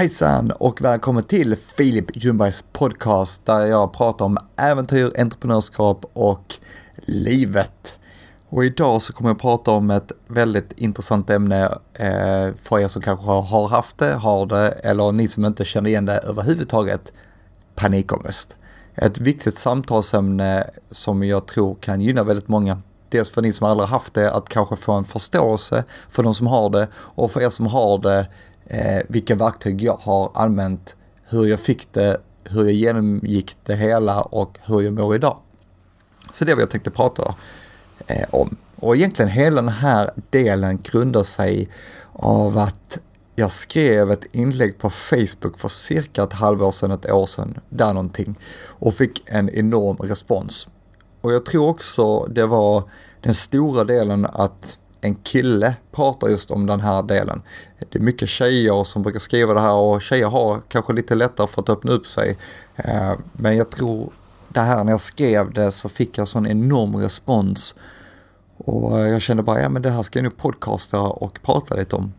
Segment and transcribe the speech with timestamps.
[0.00, 6.54] Hejsan och välkommen till Filip Ljungbergs podcast där jag pratar om äventyr, entreprenörskap och
[7.04, 7.98] livet.
[8.48, 13.02] Och idag så kommer jag prata om ett väldigt intressant ämne eh, för er som
[13.02, 17.12] kanske har haft det, har det eller ni som inte känner igen det överhuvudtaget.
[17.74, 18.56] Panikångest.
[18.94, 22.82] Ett viktigt samtalsämne som jag tror kan gynna väldigt många.
[23.08, 26.46] Dels för ni som aldrig haft det att kanske få en förståelse för de som
[26.46, 28.26] har det och för er som har det
[28.70, 30.96] eh, vilka verktyg jag har använt,
[31.28, 35.36] hur jag fick det, hur jag genomgick det hela och hur jag mår idag.
[36.32, 37.34] Så det är vad jag tänkte prata
[38.06, 38.56] eh, om.
[38.76, 41.68] Och egentligen hela den här delen grundar sig
[42.12, 42.98] av att
[43.34, 47.94] jag skrev ett inlägg på Facebook för cirka ett halvår sedan, ett år sedan, där
[47.94, 48.34] någonting,
[48.66, 50.68] och fick en enorm respons.
[51.20, 52.82] Och jag tror också det var
[53.20, 57.42] den stora delen att en kille pratar just om den här delen.
[57.78, 61.46] Det är mycket tjejer som brukar skriva det här och tjejer har kanske lite lättare
[61.46, 62.38] för att öppna upp sig.
[62.76, 64.12] Eh, men jag tror
[64.48, 67.74] det här när jag skrev det så fick jag sån enorm respons.
[68.56, 71.96] Och jag kände bara, ja men det här ska jag nu podcasta och prata lite
[71.96, 72.12] om.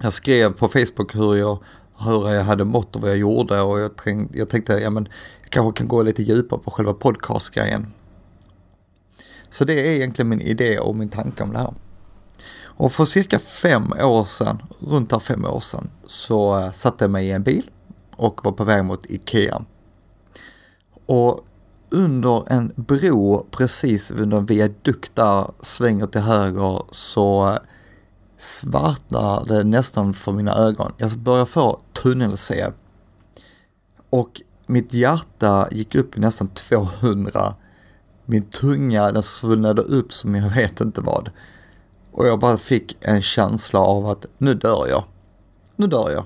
[0.00, 1.58] Jag skrev på Facebook hur jag,
[1.98, 5.08] hur jag hade mått och vad jag gjorde och jag tänkte, jag tänkte ja men
[5.42, 7.92] jag kanske kan gå lite djupare på själva podcastgrejen.
[9.56, 11.74] Så det är egentligen min idé och min tanke om det här.
[12.62, 17.10] Och för cirka fem år sedan, runt här fem år sedan, så eh, satte jag
[17.10, 17.70] mig i en bil
[18.16, 19.64] och var på väg mot Ikea.
[21.06, 21.40] Och
[21.90, 27.58] under en bro precis under en viadukt där, svänger till höger, så eh,
[28.38, 30.92] svartnar det nästan för mina ögon.
[30.96, 32.76] Jag börjar få tunnelseende.
[34.10, 37.54] Och mitt hjärta gick upp i nästan 200
[38.26, 41.30] min tunga den svullnade upp som jag vet inte vad.
[42.12, 45.04] Och jag bara fick en känsla av att nu dör jag.
[45.76, 46.24] Nu dör jag.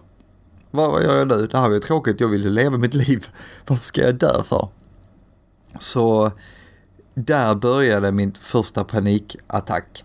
[0.71, 1.47] Vad, vad gör jag nu?
[1.47, 3.27] Det här var ju tråkigt, jag vill ju leva mitt liv.
[3.67, 4.69] Varför ska jag dö för?
[5.79, 6.33] Så
[7.15, 10.05] där började min första panikattack.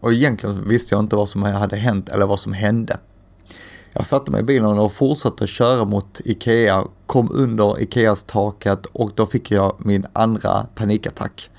[0.00, 2.98] Och egentligen visste jag inte vad som hade hänt eller vad som hände.
[3.94, 9.10] Jag satte mig i bilen och fortsatte köra mot Ikea, kom under Ikeas taket och
[9.14, 11.50] då fick jag min andra panikattack.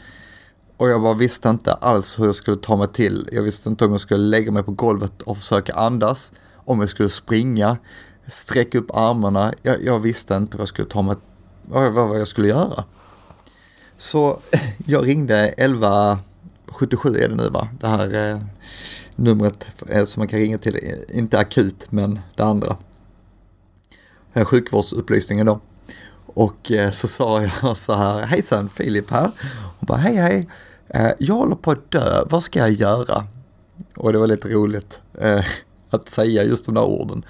[0.78, 3.30] Och jag bara visste inte alls hur jag skulle ta mig till.
[3.32, 6.34] Jag visste inte om jag skulle lägga mig på golvet och försöka andas,
[6.66, 7.78] om jag skulle springa,
[8.28, 9.54] sträcka upp armarna.
[9.62, 11.16] Jag, jag visste inte vad jag skulle ta mig,
[11.62, 12.84] vad, vad jag skulle göra.
[13.98, 14.40] Så
[14.86, 17.68] jag ringde 1177 är det nu va?
[17.80, 18.40] Det här eh,
[19.16, 22.78] numret eh, som man kan ringa till, eh, inte akut men det andra.
[24.36, 25.60] Sjukvårdsupplysningen då.
[26.26, 29.32] Och eh, så sa jag så här, hejsan Filip här.
[29.80, 30.48] Hon bara, hej hej,
[31.20, 33.28] jag håller på att dö, vad ska jag göra?
[33.96, 35.02] Och det var lite roligt
[35.90, 37.26] att säga just de där orden.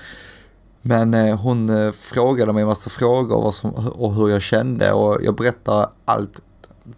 [0.81, 5.35] Men hon frågade mig en massa frågor och, som, och hur jag kände och jag
[5.35, 6.41] berättade allt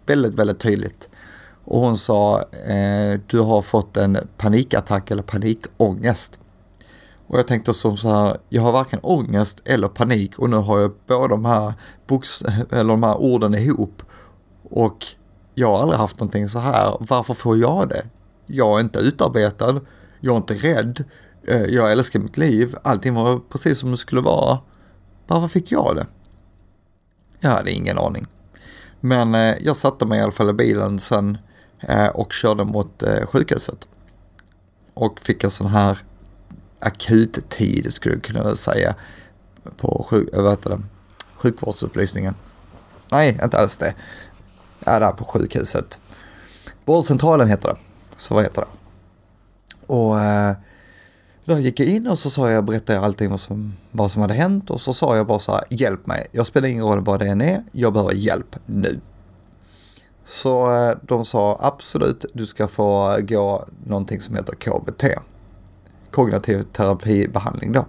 [0.06, 1.08] väldigt, väldigt tydligt.
[1.66, 6.38] Och hon sa, eh, du har fått en panikattack eller panikångest.
[7.26, 10.80] Och jag tänkte som så här, jag har varken ångest eller panik och nu har
[10.80, 11.74] jag båda de här,
[12.06, 14.02] box, eller de här orden ihop.
[14.70, 15.06] Och
[15.54, 18.06] jag har aldrig haft någonting så här, varför får jag det?
[18.46, 19.80] Jag är inte utarbetad,
[20.20, 21.04] jag är inte rädd,
[21.48, 24.58] eh, jag älskar mitt liv, allting var precis som det skulle vara.
[25.26, 26.06] Varför fick jag det?
[27.40, 28.26] Jag hade ingen aning.
[29.00, 31.38] Men eh, jag satte mig i alla fall i bilen sen
[31.80, 33.88] Eh, och körde mot eh, sjukhuset.
[34.94, 35.98] Och fick en sån här
[36.78, 38.94] akuttid skulle jag kunna säga
[39.76, 40.82] på sjuk, eh, vad heter det,
[41.34, 42.34] sjukvårdsupplysningen.
[43.12, 43.94] Nej, inte alls det.
[44.84, 46.00] Ja, där på sjukhuset.
[46.84, 47.76] Vårdcentralen heter det.
[48.16, 48.68] Så vad heter det?
[49.86, 50.56] Och eh,
[51.44, 54.34] då gick jag in och så sa jag, berättade allting vad som, vad som hade
[54.34, 56.26] hänt och så sa jag bara så här, hjälp mig.
[56.32, 59.00] Jag spelar ingen roll vad det än är, jag behöver hjälp nu.
[60.26, 65.04] Så eh, de sa absolut, du ska få gå någonting som heter KBT.
[66.10, 67.86] Kognitiv terapibehandling då.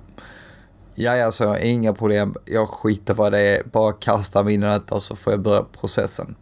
[0.96, 2.36] Ja, alltså inga problem.
[2.46, 3.64] Jag skiter vad det är.
[3.64, 6.36] Bara kasta mig in i detta och så får jag börja processen.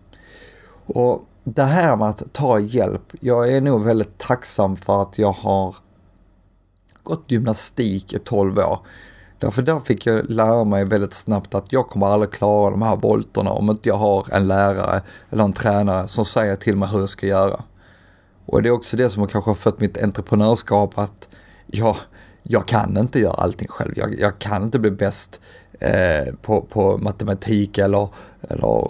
[0.85, 3.13] Och det här med att ta hjälp.
[3.19, 5.75] Jag är nog väldigt tacksam för att jag har
[7.03, 8.79] gått gymnastik i 12 år.
[9.39, 12.95] Därför där fick jag lära mig väldigt snabbt att jag kommer aldrig klara de här
[12.95, 16.99] volterna om inte jag har en lärare eller en tränare som säger till mig hur
[16.99, 17.63] jag ska göra.
[18.45, 21.27] Och det är också det som har kanske fött mitt entreprenörskap att
[21.65, 21.95] jag,
[22.43, 23.93] jag kan inte göra allting själv.
[23.95, 25.41] Jag, jag kan inte bli bäst
[25.79, 28.07] eh, på, på matematik eller,
[28.49, 28.89] eller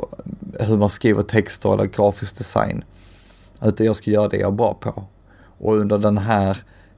[0.59, 2.83] hur man skriver texter eller grafisk design.
[3.61, 5.03] Utan jag ska göra det jag är bra på.
[5.57, 6.57] Och under den här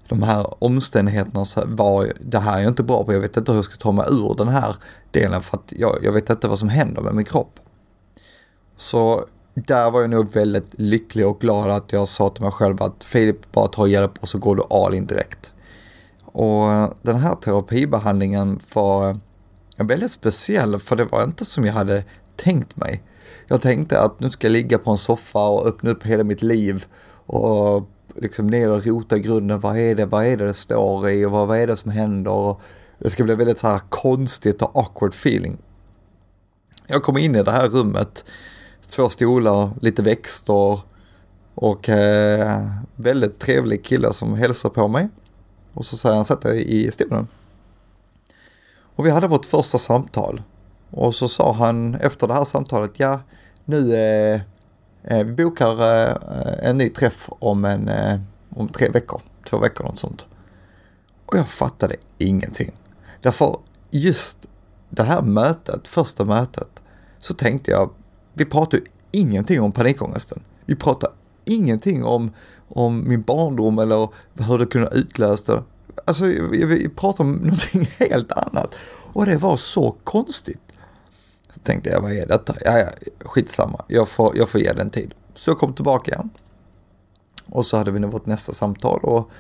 [0.10, 3.52] de här omständigheterna så var det här är jag inte bra på, jag vet inte
[3.52, 4.76] hur jag ska ta mig ur den här
[5.12, 7.60] delen för att jag, jag vet inte vad som händer med min kropp.
[8.78, 12.84] Så där var jag nog väldigt lycklig och glad att jag sa till mig själv
[12.84, 15.52] att Filip, bara ta hjälp och så går du all in direkt.
[16.26, 19.20] Och den här terapibehandlingen var
[19.78, 22.04] väldigt speciell för det var inte som jag hade
[22.36, 23.04] tänkt mig.
[23.48, 26.42] Jag tänkte att nu ska jag ligga på en soffa och öppna upp hela mitt
[26.42, 26.86] liv
[27.26, 29.60] och liksom ner och rota i grunden.
[29.60, 31.92] Vad är det, vad är det det står i och vad, vad är det som
[31.92, 32.32] händer?
[32.32, 32.62] Och
[33.00, 35.58] det ska bli väldigt så här konstigt och awkward feeling.
[36.88, 38.26] Jag kommer in i det här rummet,
[38.88, 40.80] två stolar, lite växter
[41.56, 45.10] och eh, väldigt trevlig kille som hälsar på mig.
[45.74, 47.28] Och så säger han, sätt dig i stolen.
[48.96, 50.42] Och vi hade vårt första samtal.
[50.92, 53.20] Och så sa han efter det här samtalet, ja
[53.66, 54.42] nu eh,
[55.10, 58.20] Eh, vi bokar eh, en ny träff om, en, eh,
[58.50, 60.28] om tre veckor, två veckor något sånt.
[61.26, 62.72] Och jag fattade ingenting.
[63.22, 63.56] Därför
[63.92, 64.48] just
[64.90, 66.82] det här mötet, första mötet,
[67.20, 67.92] så tänkte jag,
[68.34, 70.44] vi pratar ju ingenting om panikångesten.
[70.66, 71.10] Vi pratar
[71.46, 72.32] ingenting om,
[72.68, 75.64] om min barndom eller hur det kunde utlösa det.
[76.06, 78.76] Alltså, vi, vi pratar om någonting helt annat.
[79.14, 80.67] Och det var så konstigt.
[81.68, 82.54] Tänkte jag, vad är detta?
[82.66, 82.88] Ja, ja,
[83.26, 85.14] skitsamma, jag får, jag får ge den tid.
[85.34, 86.30] Så jag kom tillbaka igen.
[87.50, 89.32] Och så hade vi nu vårt nästa samtal och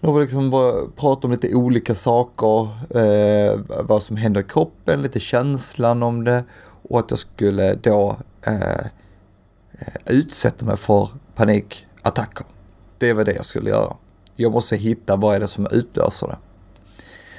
[0.00, 2.68] då var det liksom bara prata om lite olika saker,
[2.98, 6.44] eh, vad som händer i kroppen, lite känslan om det
[6.88, 8.16] och att jag skulle då
[8.46, 8.86] eh,
[10.06, 12.46] utsätta mig för panikattacker.
[12.98, 13.96] Det var det jag skulle göra.
[14.36, 16.38] Jag måste hitta vad är det som utlöser det.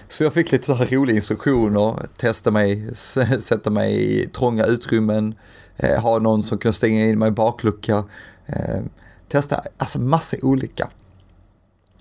[0.08, 2.96] Så jag fick lite så här roliga instruktioner, testa mig,
[3.40, 5.36] sätta mig i trånga utrymmen,
[5.78, 8.04] eh, ha någon som kunde stänga in mig i baklucka,
[8.46, 8.82] eh,
[9.28, 10.90] testa alltså massa olika.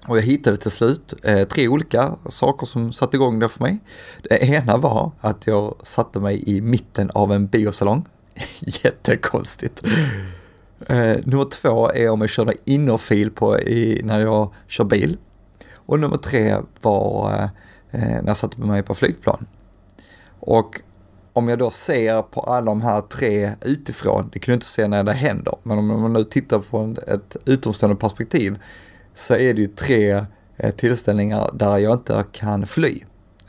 [0.07, 3.79] Och jag hittade till slut eh, tre olika saker som satte igång det för mig.
[4.23, 8.05] Det ena var att jag satte mig i mitten av en biosalong.
[8.61, 9.83] Jättekonstigt.
[10.87, 15.19] Eh, nummer två är om jag körde innerfil på i, när jag kör bil.
[15.75, 17.49] Och nummer tre var Eh,
[17.93, 19.47] Eh, när jag satte mig på flygplan.
[20.41, 20.81] Och
[21.33, 24.89] om jag då ser på alla de här tre utifrån, det kan du inte se
[24.89, 28.59] när det händer, men om man nu tittar på ett utomstående perspektiv
[29.15, 30.25] så är det ju tre
[30.57, 33.01] eh, tillställningar där jag inte kan fly.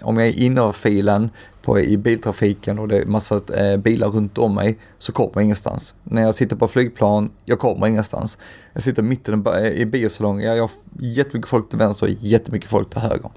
[0.01, 1.29] Om jag är innerfilen
[1.61, 5.43] på, i biltrafiken och det är massa eh, bilar runt om mig så kommer jag
[5.43, 5.95] ingenstans.
[6.03, 8.37] När jag sitter på flygplan, jag kommer ingenstans.
[8.73, 9.31] Jag sitter mitt i
[9.81, 13.31] eh, biosalongen, jag har jättemycket folk till vänster och jättemycket folk till höger.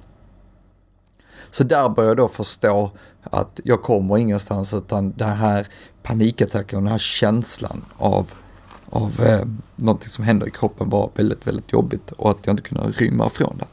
[1.57, 2.91] Så där börjar jag då förstå
[3.23, 5.67] att jag kommer ingenstans utan den här
[6.03, 8.33] panikattacken och den här känslan av,
[8.91, 12.63] av eh, någonting som händer i kroppen var väldigt, väldigt jobbigt och att jag inte
[12.63, 13.65] kunde rymma från det.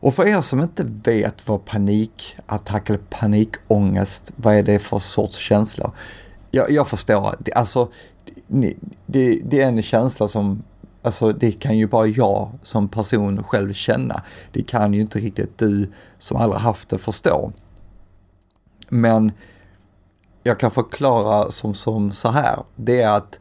[0.00, 5.36] Och för er som inte vet vad panikattack eller panikångest, vad är det för sorts
[5.36, 5.92] känsla?
[6.50, 7.88] Jag, jag förstår, alltså,
[8.46, 8.74] det,
[9.06, 10.62] det, det är en känsla som
[11.06, 14.22] Alltså det kan ju bara jag som person själv känna.
[14.52, 17.52] Det kan ju inte riktigt du som aldrig haft det förstå.
[18.88, 19.32] Men
[20.42, 22.58] jag kan förklara som, som så här.
[22.76, 23.40] Det är att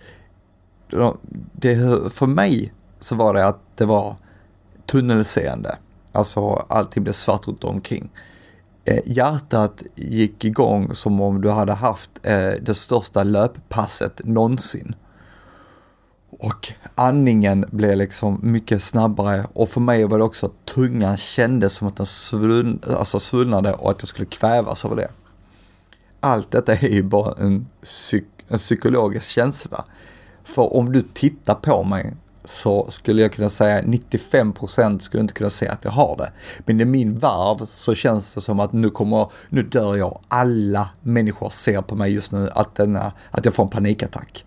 [1.52, 1.78] det,
[2.14, 4.16] för mig så var det att det var
[4.86, 5.78] tunnelseende.
[6.12, 8.12] Alltså allting blev svart runt omkring.
[8.84, 14.96] Eh, hjärtat gick igång som om du hade haft eh, det största löppasset någonsin.
[16.40, 21.74] Och andningen blev liksom mycket snabbare och för mig var det också att tungan kändes
[21.74, 25.08] som att den svull, alltså svullnade och att jag skulle kvävas av det.
[26.20, 29.86] Allt detta är ju bara en, psyk, en psykologisk känsla.
[30.44, 32.14] För om du tittar på mig
[32.46, 36.32] så skulle jag kunna säga 95% skulle inte kunna säga att jag har det.
[36.66, 40.20] Men i min värld så känns det som att nu kommer, nu dör jag.
[40.28, 44.46] Alla människor ser på mig just nu att, denna, att jag får en panikattack.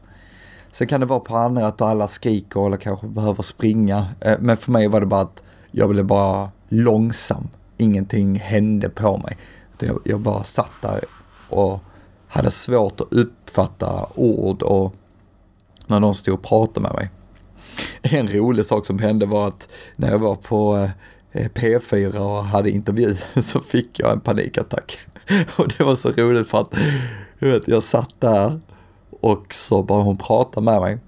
[0.73, 4.07] Sen kan det vara på andra att alla skriker eller kanske behöver springa.
[4.21, 7.49] Eh, men för mig var det bara att jag blev bara långsam.
[7.77, 9.37] Ingenting hände på mig.
[10.05, 11.05] Jag bara satt där
[11.49, 11.81] och
[12.29, 14.95] hade svårt att uppfatta ord och
[15.87, 17.11] när någon stod och pratade med mig.
[18.03, 20.89] En rolig sak som hände var att när jag var på
[21.33, 24.99] eh, P4 och hade intervju så fick jag en panikattack.
[25.57, 26.75] Och det var så roligt för att
[27.39, 28.61] jag, vet, jag satt där
[29.21, 30.99] och så börjar hon prata med mig.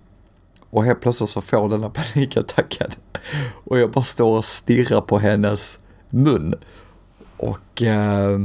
[0.71, 2.91] Och helt plötsligt så får den här panikattacken.
[3.65, 6.55] Och jag bara står och stirrar på hennes mun.
[7.37, 8.39] Och eh,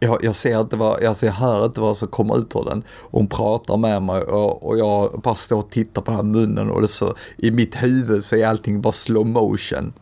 [0.00, 2.82] jag, jag, ser inte vad, jag hör inte vad som kommer ut ur den.
[3.10, 6.70] Hon pratar med mig och, och jag bara står och tittar på den här munnen
[6.70, 9.92] och det så, i mitt huvud så är allting bara slow motion.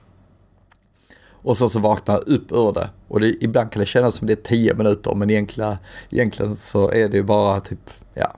[1.44, 2.90] Och sen så vaknar jag upp ur det.
[3.08, 5.76] Och det, ibland kan det kännas som det är tio minuter men egentligen,
[6.10, 8.32] egentligen så är det ju bara typ, ja,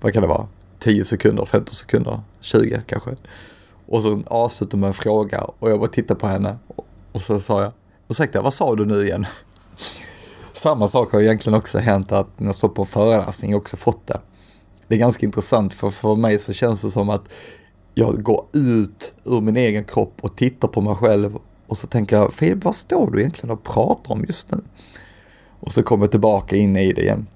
[0.00, 0.48] vad kan det vara?
[0.78, 3.10] 10 sekunder, 15 sekunder, 20 kanske.
[3.86, 6.58] Och så avslutar med en fråga och jag bara tittar på henne
[7.12, 7.72] och så sa jag,
[8.08, 9.26] ursäkta vad sa du nu igen?
[10.52, 14.06] Samma sak har egentligen också hänt att när jag står på en föreläsning också fått
[14.06, 14.20] det.
[14.88, 17.28] Det är ganska intressant för för mig så känns det som att
[17.94, 22.16] jag går ut ur min egen kropp och tittar på mig själv och så tänker
[22.16, 24.58] jag, Filip vad står du egentligen och pratar om just nu?
[25.60, 27.26] Och så kommer jag tillbaka in i det igen.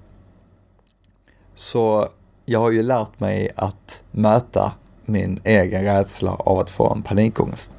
[1.55, 2.09] Så
[2.45, 4.73] jag har ju lärt mig att möta
[5.05, 7.73] min egen rädsla av att få en panikångest.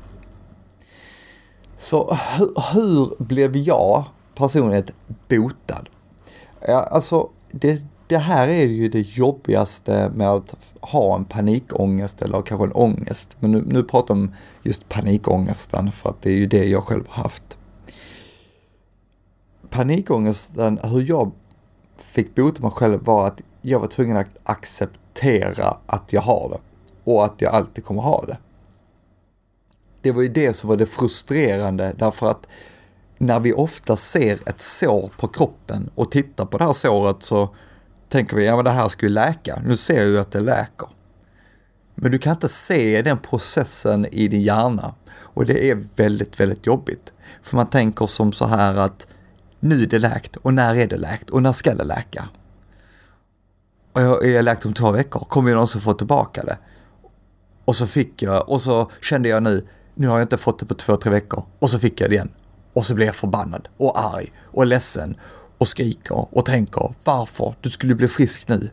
[1.79, 4.05] Så hur, hur blev jag
[4.35, 4.87] personligen
[5.29, 5.89] botad?
[6.61, 12.43] Ja, alltså, det, det här är ju det jobbigaste med att ha en panikångest eller
[12.43, 13.37] kanske en ångest.
[13.41, 16.85] Men nu, nu pratar jag om just panikångesten för att det är ju det jag
[16.85, 17.59] själv har haft.
[19.71, 21.33] Panikångesten, hur jag
[21.97, 26.59] fick bota mig själv var att jag var tvungen att acceptera att jag har det
[27.05, 28.39] och att jag alltid kommer ha det.
[30.03, 32.47] Det var ju det som var det frustrerande därför att
[33.19, 37.55] när vi ofta ser ett sår på kroppen och tittar på det här såret så
[38.09, 39.63] tänker vi, ja men det här ska ju läka.
[39.65, 40.89] Nu ser jag ju att det läker.
[41.95, 46.67] Men du kan inte se den processen i din hjärna och det är väldigt, väldigt
[46.67, 47.13] jobbigt.
[47.43, 49.07] För man tänker som så här att
[49.61, 52.29] nu är det läkt och när är det läkt och när ska det läka?
[53.97, 56.59] Och jag är läkt om två veckor, kommer jag någonsin få tillbaka det?
[57.65, 60.67] Och så fick jag, och så kände jag nu, nu har jag inte fått det
[60.67, 61.45] på två, tre veckor.
[61.59, 62.33] Och så fick jag det igen.
[62.73, 65.17] Och så blev jag förbannad och arg och ledsen
[65.59, 67.55] och skriker och tänker varför?
[67.61, 68.71] Du skulle bli frisk nu.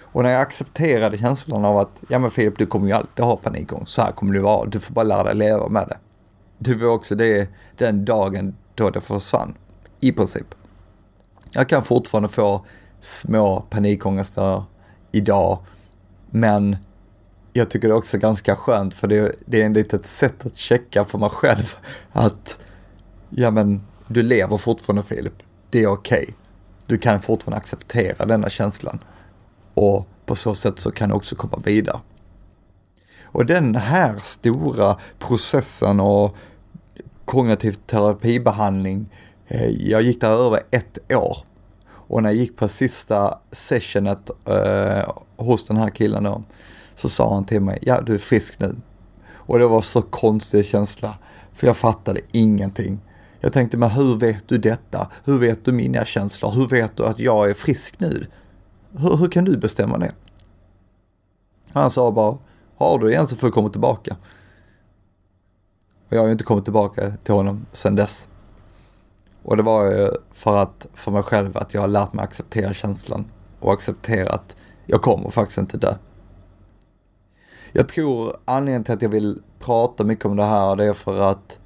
[0.00, 3.36] Och när jag accepterade känslan av att, ja men Filip, du kommer ju alltid ha
[3.36, 5.98] panikångest, så här kommer det vara, du får bara lära dig leva med det.
[6.58, 9.54] Det var också det, den dagen då det försvann,
[10.00, 10.46] i princip.
[11.50, 12.64] Jag kan fortfarande få
[13.02, 14.64] små panikångestar
[15.12, 15.58] idag,
[16.30, 16.76] men
[17.52, 20.56] jag tycker det är också ganska skönt för det, det är en litet sätt att
[20.56, 21.74] checka för mig själv
[22.12, 22.58] att
[23.30, 25.42] ja men du lever fortfarande Filip.
[25.70, 26.22] Det är okej.
[26.22, 26.34] Okay.
[26.86, 28.98] Du kan fortfarande acceptera denna känslan
[29.74, 32.00] och på så sätt så kan du också komma vidare.
[33.22, 36.36] Och den här stora processen och
[37.24, 39.10] kognitiv terapibehandling,
[39.48, 41.36] eh, jag gick där över ett år.
[42.12, 46.42] Och när jag gick på sista sessionet eh, hos den här killen då,
[46.94, 48.76] så sa han till mig, ja du är frisk nu.
[49.32, 51.18] Och det var så konstig känsla,
[51.54, 53.00] för jag fattade ingenting.
[53.40, 55.10] Jag tänkte, men hur vet du detta?
[55.24, 56.50] Hur vet du mina känslor?
[56.50, 58.26] Hur vet du att jag är frisk nu?
[58.92, 60.12] Hur, hur kan du bestämma det?
[61.72, 62.38] Han sa bara,
[62.76, 64.16] har du igen så får du komma tillbaka.
[66.08, 68.28] Och jag har ju inte kommit tillbaka till honom sedan dess.
[69.42, 72.72] Och det var ju för att, för mig själv, att jag har lärt mig acceptera
[72.72, 73.30] känslan
[73.60, 74.56] och acceptera att
[74.86, 75.94] jag kommer faktiskt inte dö.
[77.72, 81.20] Jag tror anledningen till att jag vill prata mycket om det här, det är för
[81.20, 81.58] att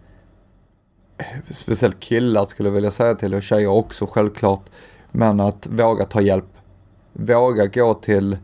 [1.48, 4.70] speciellt killar skulle jag vilja säga till och tjejer också självklart,
[5.12, 6.44] men att våga ta hjälp.
[7.12, 8.38] Våga gå till,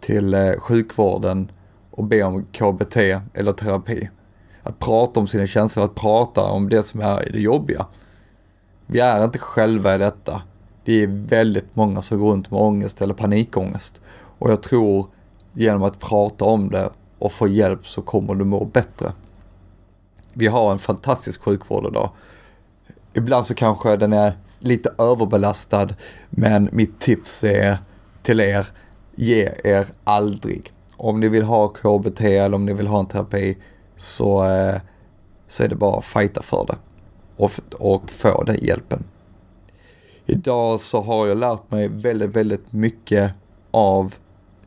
[0.00, 1.52] till eh, sjukvården
[1.90, 2.96] och be om KBT
[3.34, 4.10] eller terapi.
[4.62, 7.86] Att prata om sina känslor, att prata om det som är det jobbiga.
[8.86, 10.42] Vi är inte själva i detta.
[10.84, 14.00] Det är väldigt många som går runt med ångest eller panikångest.
[14.38, 15.06] Och jag tror
[15.52, 19.12] genom att prata om det och få hjälp så kommer du må bättre.
[20.32, 22.10] Vi har en fantastisk sjukvård idag.
[23.14, 25.88] Ibland så kanske den är lite överbelastad,
[26.30, 27.78] men mitt tips är
[28.22, 28.66] till er,
[29.14, 30.72] ge er aldrig.
[30.96, 33.58] Om ni vill ha KBT eller om ni vill ha en terapi
[33.96, 34.80] så, eh,
[35.48, 36.76] så är det bara att fighta för det
[37.36, 39.04] och, och få den hjälpen.
[40.26, 43.32] Idag så har jag lärt mig väldigt, väldigt mycket
[43.70, 44.14] av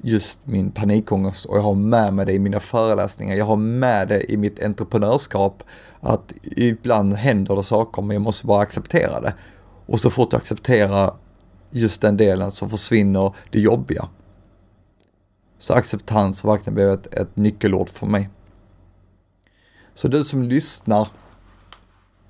[0.02, 3.36] just min panikångest och jag har med mig det i mina föreläsningar.
[3.36, 5.64] Jag har med det i mitt entreprenörskap
[6.00, 9.34] att ibland händer det saker men jag måste bara acceptera det.
[9.86, 11.14] Och så fort jag accepterar
[11.72, 14.10] just den delen så försvinner det jobbiga.
[15.60, 18.30] Så acceptans har verkligen blivit ett, ett nyckelord för mig.
[19.94, 21.08] Så du som lyssnar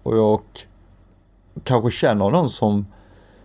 [0.08, 2.86] och, jag kanske känner någon som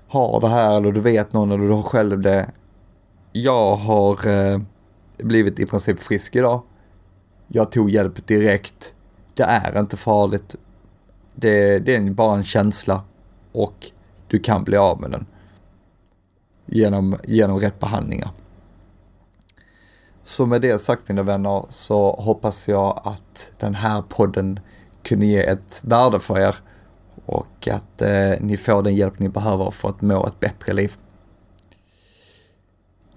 [0.08, 2.50] har det här eller du vet någon eller du har själv det
[3.32, 4.60] jag har eh,
[5.18, 6.62] blivit i princip frisk idag.
[7.48, 8.94] Jag tog hjälp direkt.
[9.34, 10.56] Det är inte farligt.
[11.34, 13.02] Det, det är bara en känsla
[13.52, 13.90] och
[14.28, 15.26] du kan bli av med den.
[16.66, 18.30] Genom, genom rätt behandlingar.
[20.24, 24.60] Så med det sagt mina vänner så hoppas jag att den här podden
[25.02, 26.56] kunde ge ett värde för er
[27.26, 30.96] och att eh, ni får den hjälp ni behöver för att må ett bättre liv.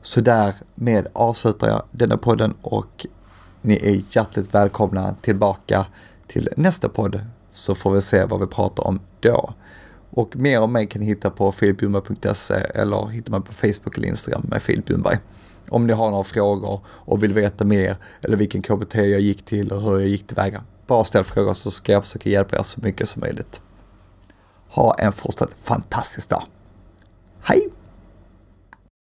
[0.01, 3.05] Så därmed avslutar jag denna podden och
[3.61, 5.85] ni är hjärtligt välkomna tillbaka
[6.27, 7.19] till nästa podd
[7.51, 9.53] så får vi se vad vi pratar om då.
[10.09, 14.07] Och mer om mig kan ni hitta på filipjunberg.se eller hitta mig på Facebook eller
[14.07, 15.17] Instagram med Filip Ljungberg.
[15.69, 19.71] Om ni har några frågor och vill veta mer eller vilken KBT jag gick till
[19.71, 20.63] och hur jag gick tillväga.
[20.87, 23.61] Bara ställ frågor så ska jag försöka hjälpa er så mycket som möjligt.
[24.69, 26.43] Ha en fortsatt fantastisk dag.
[27.43, 27.69] Hej!